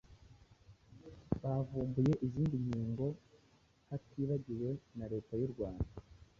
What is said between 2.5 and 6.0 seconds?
nkingo hatibagiwe na Leta y’u Rwanda